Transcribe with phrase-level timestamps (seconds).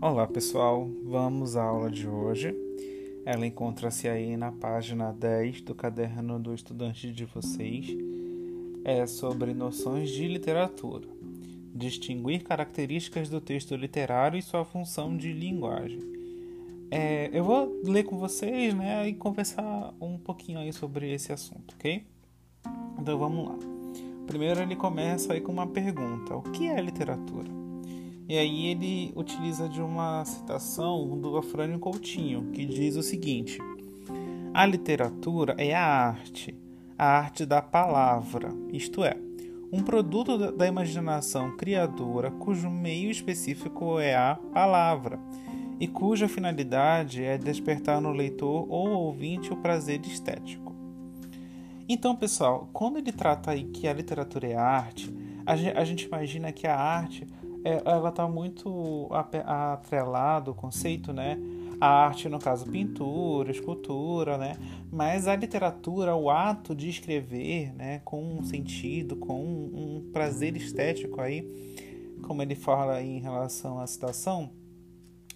[0.00, 2.54] Olá pessoal, vamos à aula de hoje.
[3.26, 7.88] Ela encontra-se aí na página 10 do caderno do estudante de vocês.
[8.84, 11.08] É sobre noções de literatura.
[11.74, 16.00] Distinguir características do texto literário e sua função de linguagem.
[16.92, 21.74] É, eu vou ler com vocês né, e conversar um pouquinho aí sobre esse assunto,
[21.74, 22.06] ok?
[23.00, 23.58] Então vamos lá.
[24.28, 27.67] Primeiro ele começa aí com uma pergunta: O que é literatura?
[28.28, 33.58] E aí ele utiliza de uma citação do Afrânio Coutinho, que diz o seguinte:
[34.52, 36.54] A literatura é a arte,
[36.98, 39.16] a arte da palavra, isto é,
[39.72, 45.18] um produto da imaginação criadora cujo meio específico é a palavra
[45.80, 50.74] e cuja finalidade é despertar no leitor ou ouvinte o prazer estético.
[51.88, 55.14] Então, pessoal, quando ele trata aí que a literatura é arte,
[55.46, 57.26] a gente imagina que a arte
[57.64, 59.08] ela está muito
[59.44, 61.38] atrelada o conceito, né?
[61.80, 64.56] A arte, no caso, pintura, escultura, né?
[64.90, 68.00] Mas a literatura, o ato de escrever, né?
[68.04, 71.46] Com um sentido, com um, prazer estético aí,
[72.22, 74.50] como ele fala em relação à citação,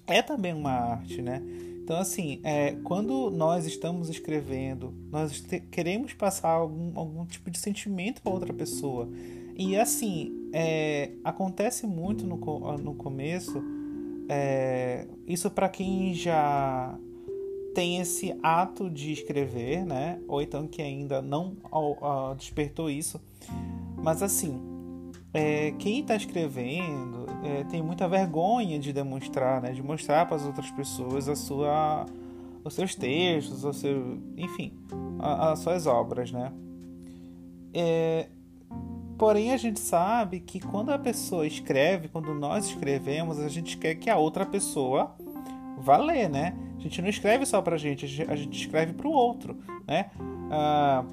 [0.07, 1.43] é também uma arte, né?
[1.85, 8.23] Então, assim, é, quando nós estamos escrevendo, nós queremos passar algum, algum tipo de sentimento
[8.23, 9.09] para outra pessoa.
[9.57, 12.37] E assim, é, acontece muito no,
[12.79, 13.63] no começo,
[14.29, 16.99] é, isso para quem já
[17.75, 20.21] tem esse ato de escrever, né?
[20.29, 21.57] Ou então que ainda não
[22.37, 23.21] despertou isso.
[24.03, 24.61] Mas assim,
[25.33, 29.73] é, quem está escrevendo é, tem muita vergonha de demonstrar, né?
[29.73, 32.07] De mostrar para as outras pessoas a sua,
[32.63, 34.73] os seus textos, o seu, enfim,
[35.19, 36.53] a, as suas obras, né?
[37.73, 38.29] É,
[39.23, 43.95] Porém, a gente sabe que quando a pessoa escreve, quando nós escrevemos, a gente quer
[43.95, 45.15] que a outra pessoa
[45.79, 46.59] vá ler, né?
[46.77, 49.57] A gente não escreve só pra gente, a gente escreve pro outro,
[49.87, 50.11] né?
[50.51, 51.05] Ah,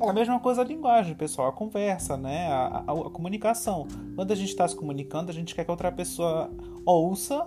[0.00, 2.46] é a mesma coisa a linguagem, pessoal, a conversa, né?
[2.46, 3.88] A, a, a comunicação.
[4.14, 6.48] Quando a gente está se comunicando, a gente quer que a outra pessoa
[6.84, 7.44] ouça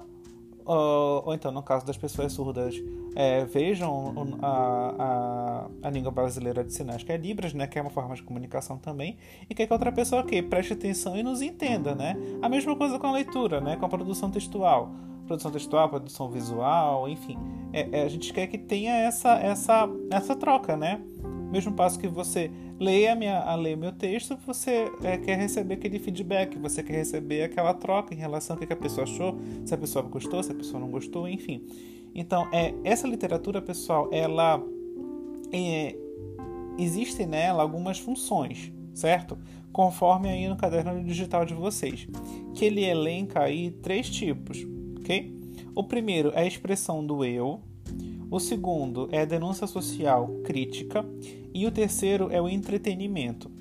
[0.65, 2.75] ou, ou então, no caso das pessoas surdas,
[3.15, 4.95] é, vejam a,
[5.83, 8.23] a, a, língua brasileira de sinais, que é Libras, né, que é uma forma de
[8.23, 9.17] comunicação também,
[9.49, 12.15] e quer que outra pessoa que preste atenção e nos entenda, né?
[12.41, 14.91] A mesma coisa com a leitura, né, com a produção textual.
[15.25, 17.37] Produção textual, produção visual, enfim.
[17.71, 20.99] É, é, a gente quer que tenha essa, essa, essa troca, né?
[21.51, 25.99] mesmo passo que você leia minha, a ler meu texto, você é, quer receber aquele
[25.99, 29.77] feedback, você quer receber aquela troca em relação ao que a pessoa achou, se a
[29.77, 31.65] pessoa gostou, se a pessoa não gostou, enfim.
[32.13, 34.61] Então, é, essa literatura, pessoal, ela
[35.51, 35.95] é,
[36.77, 39.37] existe nela algumas funções, certo?
[39.71, 42.07] Conforme aí no caderno digital de vocês,
[42.53, 44.65] que ele elenca aí três tipos,
[44.99, 45.37] ok?
[45.75, 47.61] O primeiro é a expressão do eu,
[48.31, 51.05] o segundo é a denúncia social crítica
[51.53, 53.51] e o terceiro é o entretenimento.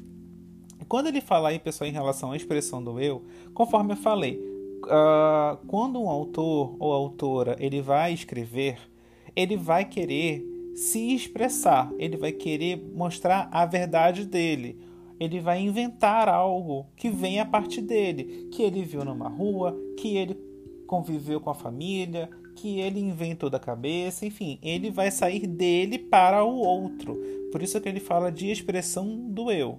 [0.89, 3.23] Quando ele fala aí, pessoal, em relação à expressão do eu,
[3.53, 4.41] conforme eu falei,
[4.85, 8.79] uh, quando um autor ou autora ele vai escrever,
[9.35, 10.45] ele vai querer
[10.75, 14.79] se expressar, ele vai querer mostrar a verdade dele,
[15.19, 20.17] ele vai inventar algo que vem a partir dele, que ele viu numa rua, que
[20.17, 20.37] ele
[20.87, 26.45] conviveu com a família, que ele inventou da cabeça, enfim, ele vai sair dele para
[26.45, 27.17] o outro.
[27.53, 29.79] Por isso que ele fala de expressão do eu,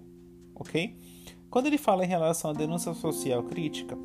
[0.56, 0.96] ok?
[1.50, 3.98] Quando ele fala em relação à denúncia social crítica,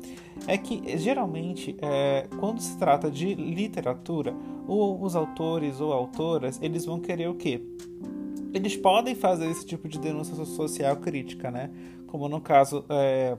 [0.47, 4.33] é que geralmente, é, quando se trata de literatura,
[4.67, 7.61] ou os autores ou autoras, eles vão querer o quê?
[8.51, 11.69] Eles podem fazer esse tipo de denúncia social crítica, né?
[12.07, 13.37] Como no caso, é,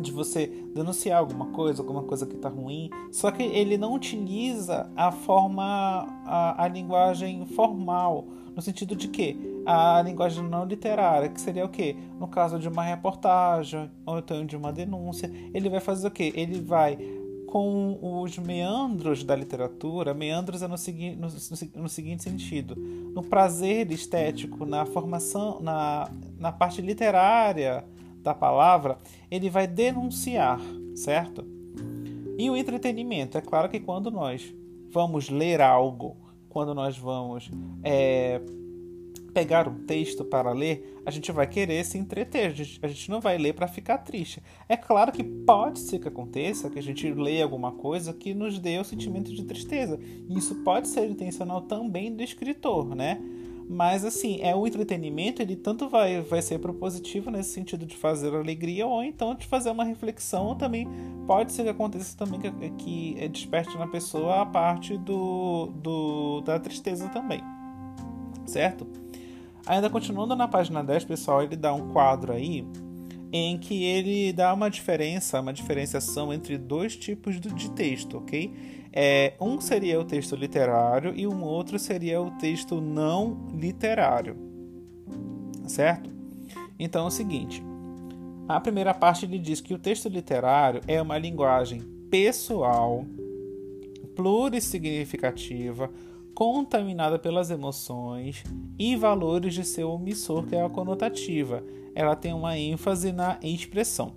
[0.00, 4.90] de você denunciar alguma coisa, alguma coisa que está ruim, só que ele não utiliza
[4.96, 11.40] a forma, a, a linguagem formal, no sentido de que a linguagem não literária, que
[11.40, 11.96] seria o quê?
[12.18, 16.32] No caso de uma reportagem ou então de uma denúncia, ele vai fazer o quê?
[16.34, 16.98] Ele vai
[17.46, 23.22] com os meandros da literatura, meandros é no, segui no, no, no, seguinte sentido, no
[23.22, 27.84] prazer estético, na formação, na, na parte literária
[28.22, 28.98] da palavra,
[29.30, 30.60] ele vai denunciar,
[30.94, 31.44] certo?
[32.38, 34.54] E o entretenimento, é claro que quando nós
[34.90, 36.16] vamos ler algo,
[36.48, 37.50] quando nós vamos
[37.82, 38.40] é,
[39.32, 43.10] pegar um texto para ler, a gente vai querer se entreter, a gente, a gente
[43.10, 44.42] não vai ler para ficar triste.
[44.68, 48.58] É claro que pode ser que aconteça que a gente leia alguma coisa que nos
[48.58, 49.98] dê o sentimento de tristeza.
[50.28, 53.20] E isso pode ser intencional também do escritor, né?
[53.72, 58.34] Mas assim, é o entretenimento, ele tanto vai, vai ser propositivo nesse sentido de fazer
[58.34, 60.88] alegria, ou então de fazer uma reflexão, também
[61.24, 66.58] pode ser que aconteça também que, que desperte na pessoa a parte do, do, da
[66.58, 67.40] tristeza também.
[68.44, 68.99] Certo?
[69.70, 72.66] Ainda continuando na página 10, pessoal, ele dá um quadro aí
[73.32, 78.52] em que ele dá uma diferença, uma diferenciação entre dois tipos de texto, ok?
[78.92, 84.36] É, um seria o texto literário e um outro seria o texto não literário,
[85.68, 86.10] certo?
[86.76, 87.62] Então é o seguinte:
[88.48, 91.80] a primeira parte ele diz que o texto literário é uma linguagem
[92.10, 93.04] pessoal,
[94.16, 95.88] plurissignificativa,
[96.34, 98.42] contaminada pelas emoções
[98.78, 101.62] e valores de seu omissor, que é a conotativa.
[101.94, 104.12] Ela tem uma ênfase na expressão.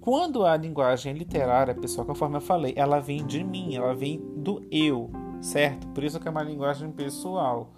[0.00, 4.66] Quando a linguagem literária, pessoal, conforme eu falei, ela vem de mim, ela vem do
[4.70, 5.08] eu,
[5.40, 5.86] certo?
[5.88, 7.70] Por isso que é uma linguagem pessoal.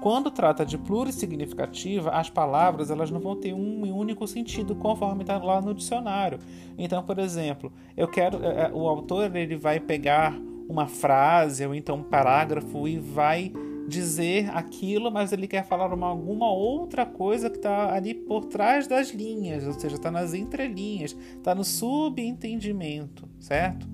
[0.00, 5.36] Quando trata de plurissignificativa, as palavras elas não vão ter um único sentido conforme está
[5.38, 6.38] lá no dicionário.
[6.78, 10.34] Então, por exemplo, eu quero, é, é, o autor ele vai pegar
[10.70, 13.52] uma frase ou então um parágrafo e vai
[13.88, 18.86] dizer aquilo, mas ele quer falar uma, alguma outra coisa que está ali por trás
[18.86, 23.88] das linhas, ou seja, está nas entrelinhas, está no subentendimento, certo?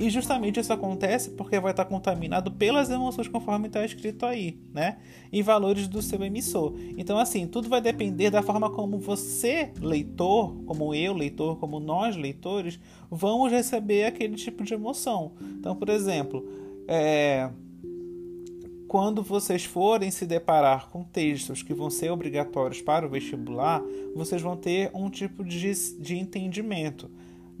[0.00, 4.96] E justamente isso acontece porque vai estar contaminado pelas emoções conforme está escrito aí, né?
[5.30, 6.72] E valores do seu emissor.
[6.96, 12.16] Então, assim, tudo vai depender da forma como você, leitor, como eu, leitor, como nós,
[12.16, 12.80] leitores,
[13.10, 15.32] vamos receber aquele tipo de emoção.
[15.58, 16.48] Então, por exemplo,
[16.88, 17.50] é
[18.88, 23.82] quando vocês forem se deparar com textos que vão ser obrigatórios para o vestibular,
[24.16, 27.10] vocês vão ter um tipo de, de entendimento.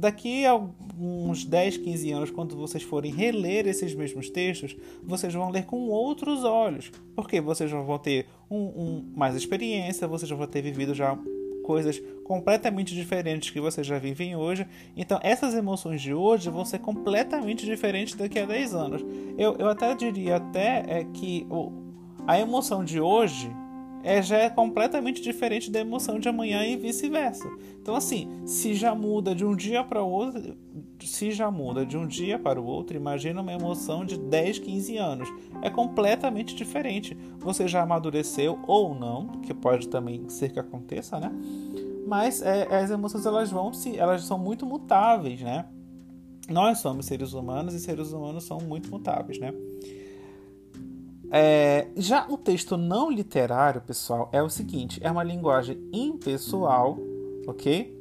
[0.00, 0.58] Daqui a
[1.00, 5.88] uns 10, 15 anos, quando vocês forem reler esses mesmos textos, vocês vão ler com
[5.88, 11.18] outros olhos, porque vocês vão ter um, um, mais experiência, vocês vão ter vivido já
[11.64, 14.66] coisas completamente diferentes que vocês já vivem hoje.
[14.96, 19.04] Então, essas emoções de hoje vão ser completamente diferentes daqui a 10 anos.
[19.38, 21.72] Eu, eu até diria até é, que o,
[22.26, 23.50] a emoção de hoje
[24.02, 27.48] é, já é completamente diferente da emoção de amanhã e vice-versa.
[27.80, 30.56] Então, assim, se já muda de um dia para o outro,
[31.00, 34.96] se já muda de um dia para o outro, imagina uma emoção de 10, 15
[34.96, 35.28] anos.
[35.62, 37.16] É completamente diferente.
[37.38, 41.32] Você já amadureceu ou não, que pode também ser que aconteça, né?
[42.06, 45.66] Mas é, as emoções elas vão se, elas são muito mutáveis, né?
[46.48, 49.54] Nós somos seres humanos e seres humanos são muito mutáveis, né?
[51.30, 56.98] É, já o texto não literário, pessoal, é o seguinte: é uma linguagem impessoal,
[57.46, 58.00] ok?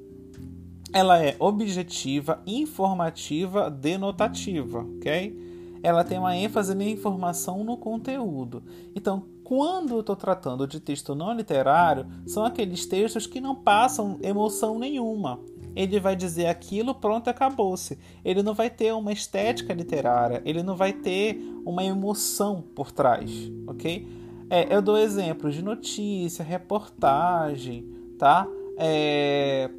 [0.92, 5.50] ela é objetiva, informativa, denotativa, ok?
[5.82, 8.64] Ela tem uma ênfase na informação no conteúdo.
[8.96, 14.20] Então, quando eu estou tratando de texto não literário, são aqueles textos que não passam
[14.22, 15.40] emoção nenhuma.
[15.76, 17.98] Ele vai dizer aquilo, pronto, acabou-se.
[18.24, 23.32] Ele não vai ter uma estética literária, ele não vai ter uma emoção por trás,
[23.68, 24.08] ok?
[24.50, 27.86] É, eu dou exemplos de notícia, reportagem,
[28.18, 28.48] tá?
[28.78, 29.70] É,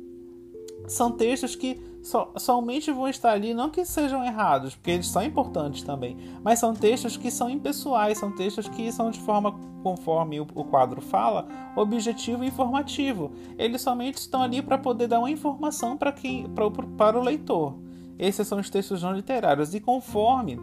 [0.87, 5.23] são textos que so, somente vão estar ali, não que sejam errados, porque eles são
[5.23, 10.41] importantes também, mas são textos que são impessoais, são textos que são de forma, conforme
[10.41, 13.32] o, o quadro fala, objetivo e informativo.
[13.58, 17.78] Eles somente estão ali para poder dar uma informação para quem, pra, para o leitor.
[18.19, 20.61] Esses são os textos não literários, e conforme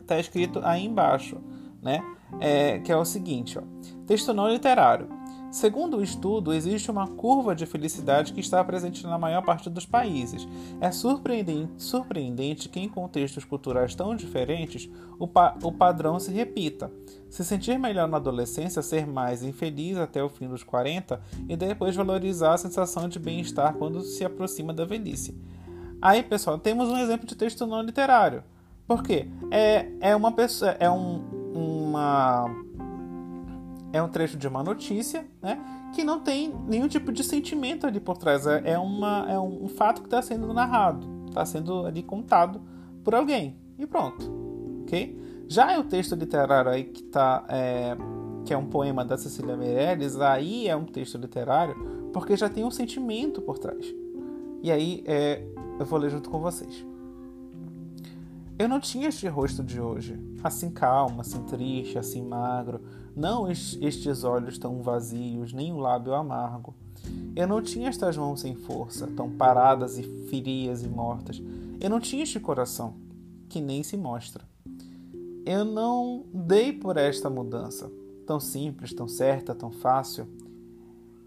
[0.00, 1.38] está escrito aí embaixo,
[1.82, 2.02] né?
[2.40, 3.62] É, que é o seguinte: ó,
[4.06, 5.17] texto não literário
[5.50, 9.86] Segundo o estudo, existe uma curva de felicidade que está presente na maior parte dos
[9.86, 10.46] países.
[10.78, 16.92] É surpreendente, que, em contextos culturais tão diferentes, o, pa o padrão se repita.
[17.30, 21.96] Se sentir melhor na adolescência, ser mais infeliz até o fim dos 40 e depois
[21.96, 25.34] valorizar a sensação de bem-estar quando se aproxima da velhice.
[26.00, 28.44] Aí, pessoal, temos um exemplo de texto não literário.
[28.86, 29.26] Por quê?
[29.50, 30.72] É, é uma pessoa.
[30.78, 31.22] É um,
[31.54, 32.67] uma
[33.92, 35.58] é um trecho de uma notícia, né?
[35.94, 38.46] Que não tem nenhum tipo de sentimento ali por trás.
[38.46, 42.60] É, é uma, é um, fato que está sendo narrado, está sendo ali contado
[43.02, 43.56] por alguém.
[43.78, 44.30] E pronto,
[44.82, 45.44] ok?
[45.48, 47.96] Já é o texto literário aí que tá, é,
[48.44, 51.74] que é um poema da Cecília Meirelles, aí é um texto literário
[52.12, 53.94] porque já tem um sentimento por trás.
[54.62, 55.42] E aí é,
[55.78, 56.84] eu vou ler junto com vocês.
[58.58, 62.80] Eu não tinha este rosto de hoje, assim calmo, assim triste, assim magro,
[63.14, 66.74] não estes olhos tão vazios, nem o lábio amargo.
[67.34, 71.40] Eu não tinha estas mãos sem força, tão paradas e frias e mortas.
[71.80, 72.94] Eu não tinha este coração,
[73.48, 74.44] que nem se mostra.
[75.46, 77.90] Eu não dei por esta mudança.
[78.26, 80.28] tão simples, tão certa, tão fácil,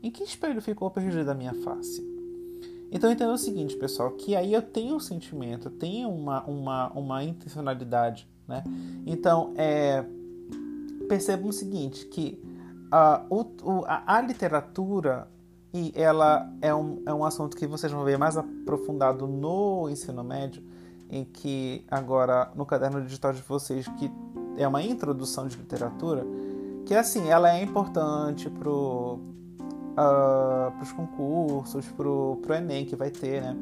[0.03, 2.05] em que espelho ficou perdida a minha face?
[2.91, 6.91] Então entenda o seguinte, pessoal, que aí eu tenho um sentimento, eu tenho uma, uma,
[6.91, 8.63] uma intencionalidade, né?
[9.05, 10.03] Então, é,
[11.07, 12.41] percebam o seguinte, que
[12.91, 13.45] a, o,
[13.85, 15.27] a, a literatura
[15.73, 20.23] e ela é um, é um assunto que vocês vão ver mais aprofundado no ensino
[20.23, 20.61] médio,
[21.09, 24.11] em que agora no caderno digital de vocês, que
[24.57, 26.25] é uma introdução de literatura,
[26.85, 29.19] que assim, ela é importante pro
[30.01, 33.55] uh, para os concursos, pro, pro Enem que vai ter, né?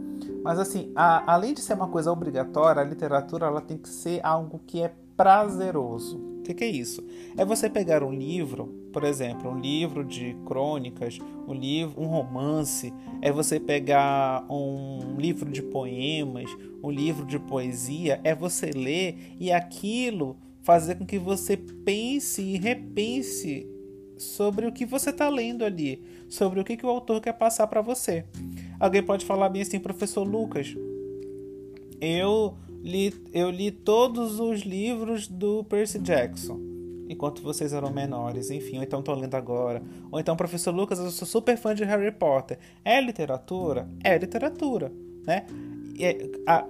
[0.44, 4.26] Mas assim, a, além de ser uma coisa obrigatória, a literatura ela tem que ser
[4.26, 6.18] algo que é prazeroso.
[6.40, 7.04] O que, que, é isso?
[7.38, 12.94] É você pegar um livro, por exemplo, um livro de crônicas, um livro, um romance,
[13.22, 16.50] é você pegar um livro de poemas,
[16.82, 22.58] um livro de poesia, é você ler e aquilo fazer com que você pense e
[22.58, 23.68] repense
[24.20, 27.68] sobre o que você está lendo ali, sobre o que, que o autor quer passar
[27.68, 28.26] para você.
[28.80, 30.76] Alguém pode falar bem assim, professor Lucas,
[32.00, 36.70] eu li, eu li todos os livros do Percy Jackson
[37.10, 39.82] enquanto vocês eram menores, enfim, ou então estou lendo agora.
[40.12, 42.60] Ou então, professor Lucas, eu sou super fã de Harry Potter.
[42.86, 43.90] É literatura?
[44.04, 44.94] É literatura,
[45.26, 45.48] né?
[46.00, 46.66] É, a,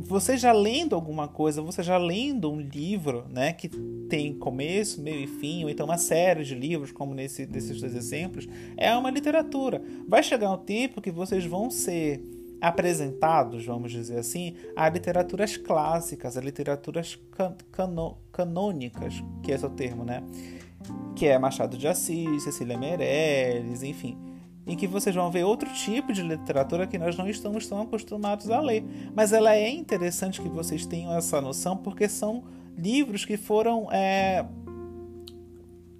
[0.00, 5.20] você já lendo alguma coisa, você já lendo um livro, né, que tem começo, meio
[5.20, 9.10] e fim, ou então uma série de livros, como nesse, nesses dois exemplos, é uma
[9.10, 9.82] literatura.
[10.08, 12.22] Vai chegar um tempo que vocês vão ser
[12.60, 19.70] apresentados, vamos dizer assim, a literaturas clássicas, a literaturas can cano canônicas, que é o
[19.70, 20.22] termo, né?
[21.16, 24.16] Que é Machado de Assis, Cecília Meirelles, enfim,
[24.70, 28.48] em que vocês vão ver outro tipo de literatura que nós não estamos tão acostumados
[28.50, 28.84] a ler.
[29.12, 32.44] Mas ela é interessante que vocês tenham essa noção porque são
[32.78, 34.46] livros que foram é,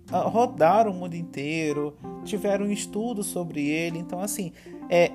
[0.09, 3.99] rodaram o mundo inteiro, tiveram estudo sobre ele.
[3.99, 4.53] Então, assim,
[4.89, 5.11] é,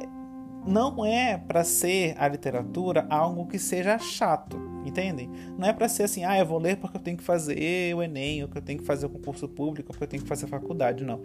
[0.67, 5.29] não é para ser a literatura algo que seja chato, entendem?
[5.57, 8.03] Não é para ser assim, ah, eu vou ler porque eu tenho que fazer o
[8.03, 10.27] Enem, ou que eu tenho que fazer o concurso público, ou porque eu tenho que
[10.27, 11.21] fazer a faculdade, não.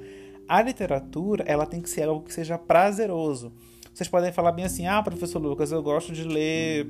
[0.51, 3.53] A literatura, ela tem que ser algo que seja prazeroso.
[3.95, 6.89] Vocês podem falar bem assim, ah, professor Lucas, eu gosto de ler,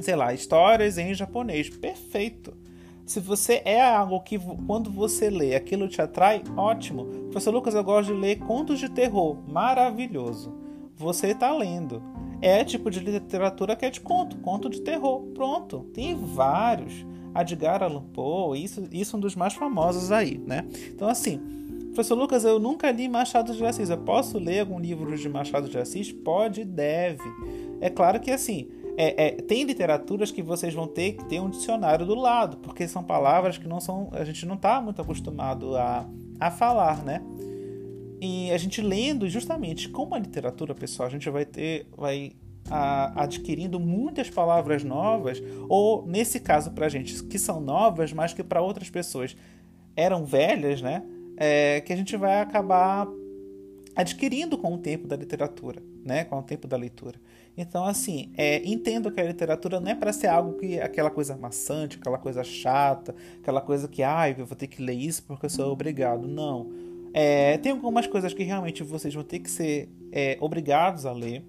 [0.00, 1.68] sei lá, histórias em japonês.
[1.68, 2.56] Perfeito.
[3.04, 7.04] Se você é algo que quando você lê aquilo te atrai, ótimo.
[7.04, 9.36] Professor Lucas, eu gosto de ler contos de terror.
[9.46, 10.58] Maravilhoso
[10.96, 12.02] você está lendo.
[12.42, 15.22] É tipo de literatura que é de conto, conto de terror.
[15.34, 17.06] Pronto, tem vários.
[17.38, 18.04] Edgar Allan
[18.56, 20.66] isso, isso é um dos mais famosos aí, né?
[20.88, 21.59] Então, assim,
[21.92, 23.90] professor Lucas, eu nunca li Machado de Assis.
[23.90, 26.12] Eu posso ler algum livro de Machado de Assis?
[26.12, 27.22] Pode, deve.
[27.80, 31.48] É claro que, assim, é, é, tem literaturas que vocês vão ter que ter um
[31.48, 35.76] dicionário do lado, porque são palavras que não são, a gente não está muito acostumado
[35.76, 36.06] a,
[36.38, 37.22] a falar, né?
[38.20, 42.32] E a gente lendo, justamente como a literatura, pessoal, a gente vai ter, vai
[42.68, 48.44] a, adquirindo muitas palavras novas, ou nesse caso para gente, que são novas, mas que
[48.44, 49.34] para outras pessoas
[49.96, 51.02] eram velhas, né?
[51.40, 53.08] É, que a gente vai acabar
[53.96, 56.24] adquirindo com o tempo da literatura, né?
[56.24, 57.18] Com o tempo da leitura.
[57.56, 61.36] Então, assim, é, entendo que a literatura não é para ser algo que aquela coisa
[61.36, 65.22] maçante, aquela coisa chata, aquela coisa que, ai, ah, eu vou ter que ler isso
[65.24, 66.28] porque eu sou obrigado.
[66.28, 66.70] Não.
[67.12, 71.42] É, tem algumas coisas que realmente vocês vão ter que ser é, obrigados a ler,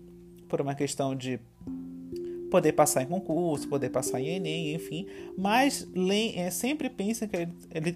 [0.47, 1.39] por uma questão de
[2.51, 5.07] poder passar em concurso, poder passar em Enem, enfim.
[5.35, 5.87] Mas
[6.35, 7.47] é, sempre pensem que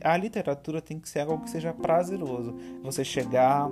[0.04, 2.56] a literatura tem que ser algo que seja prazeroso.
[2.82, 3.70] Você chegar,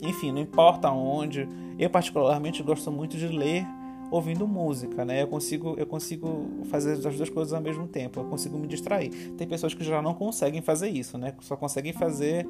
[0.00, 1.46] enfim, não importa onde.
[1.78, 3.66] Eu particularmente gosto muito de ler
[4.10, 5.22] ouvindo música, né?
[5.22, 8.20] Eu consigo, eu consigo fazer as duas coisas ao mesmo tempo.
[8.20, 9.10] Eu consigo me distrair.
[9.36, 11.34] Tem pessoas que já não conseguem fazer isso, né?
[11.40, 12.46] Só conseguem fazer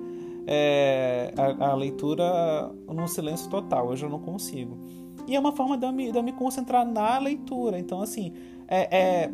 [0.46, 3.94] é, a, a, leitura num silêncio total.
[3.94, 4.78] Eu não consigo.
[5.26, 7.78] E é uma forma de eu me, de eu me concentrar na leitura.
[7.78, 8.32] Então, assim,
[8.66, 9.30] é, é,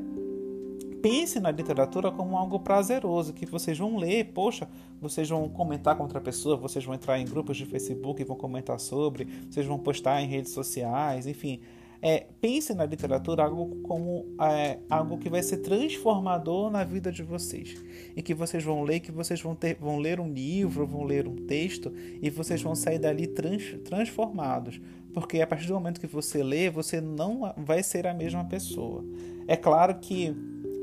[1.05, 4.67] pense na literatura como algo prazeroso, que vocês vão ler, poxa,
[5.01, 8.37] vocês vão comentar com outra pessoa, vocês vão entrar em grupos de Facebook e vão
[8.37, 11.61] comentar sobre, vocês vão postar em redes sociais, enfim.
[12.01, 17.23] É, pense na literatura algo como é, algo que vai ser transformador na vida de
[17.23, 17.83] vocês.
[18.15, 21.27] E que vocês vão ler, que vocês vão, ter, vão ler um livro, vão ler
[21.27, 24.81] um texto e vocês vão sair dali trans, transformados.
[25.15, 29.05] Porque a partir do momento que você lê, você não vai ser a mesma pessoa.
[29.47, 30.35] É claro que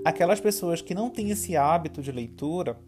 [0.05, 2.79] aquelas pessoas que não têm esse hábito de leitura,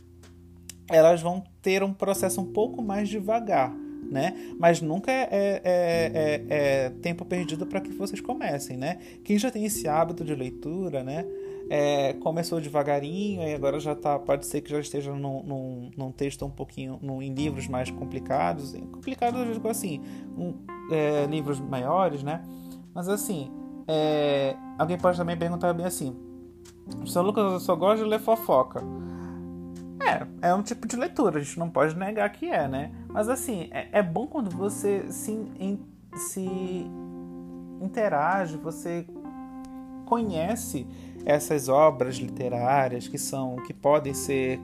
[0.89, 3.75] elas vão ter um processo um pouco mais devagar
[4.13, 4.33] né?
[4.59, 8.99] Mas nunca é, é, é, é tempo perdido para que vocês comecem, né?
[9.23, 11.25] Quem já tem esse hábito de leitura, né?
[11.69, 16.11] É, começou devagarinho e agora já tá, pode ser que já esteja num, num, num
[16.11, 20.01] texto um pouquinho, num, em livros mais complicados, complicados eu digo assim,
[20.37, 20.53] um,
[20.91, 22.43] é, livros maiores, né?
[22.93, 23.51] Mas assim,
[23.87, 26.15] é, alguém pode também perguntar bem assim,
[27.05, 28.83] seu Lucas eu só gosta de ler fofoca.
[30.01, 32.91] É, é um tipo de leitura, a gente não pode negar que é, né?
[33.07, 35.79] Mas assim, é, é bom quando você se, in,
[36.13, 36.45] se
[37.81, 39.07] interage, você
[40.05, 40.85] conhece
[41.25, 44.59] essas obras literárias que são que podem ser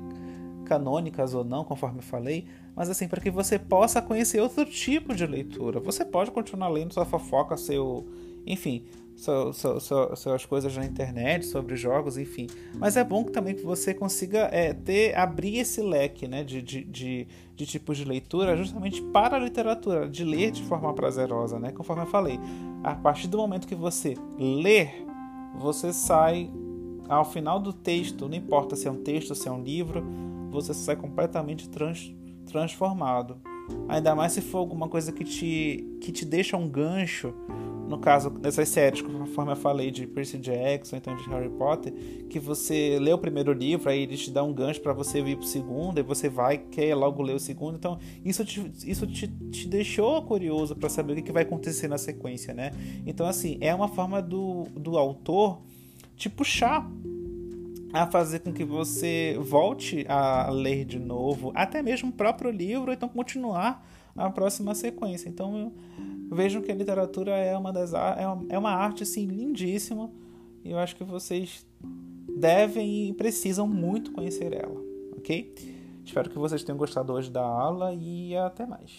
[0.66, 5.16] canônicas ou não, conforme eu falei, mas assim, para que você possa conhecer outro tipo
[5.16, 5.80] de leitura.
[5.80, 8.08] Você pode continuar lendo sua fofoca, seu,
[8.46, 8.86] enfim,
[9.20, 12.48] seu, seu, seu, suas coisas na internet, sobre jogos, enfim.
[12.76, 16.84] Mas é bom também que você consiga é, ter, abrir esse leque né, de, de,
[16.86, 21.72] de, de, tipos de leitura justamente para a literatura, de ler de forma prazerosa, né?
[21.74, 22.40] Conforme eu falei.
[22.82, 24.88] A partir do momento que você lê,
[25.56, 26.52] você sai
[27.08, 30.04] ao final do texto, não importa se é um texto, se é um livro,
[30.52, 32.14] você sai completamente trans,
[32.46, 33.38] transformado.
[33.88, 37.34] Ainda mais se for alguma coisa que te, que te deixa um gancho
[37.90, 41.92] no caso dessas séries, conforme eu falei de Percy Jackson, então de Harry Potter,
[42.30, 45.36] que você lê o primeiro livro, aí ele te dá um gancho para você vir
[45.36, 47.76] pro segundo, e você vai quer logo ler o segundo.
[47.76, 51.88] Então, isso te, isso te, te deixou curioso para saber o que, que vai acontecer
[51.88, 52.72] na sequência, né?
[53.08, 55.60] Então, assim, é uma forma do, do autor
[56.16, 56.88] te puxar
[57.92, 62.94] a fazer com que você volte a ler de novo, até mesmo o próprio livro,
[62.94, 63.84] então continuar
[64.16, 65.28] a próxima sequência.
[65.28, 65.74] Então,
[66.32, 70.12] Vejam que a literatura é uma das é é uma arte assim lindíssima
[70.64, 71.66] e eu acho que vocês
[72.38, 74.80] devem e precisam muito conhecer ela,
[75.18, 75.54] ok?
[76.06, 78.92] Espero que vocês tenham gostado hoje da aula e até mais.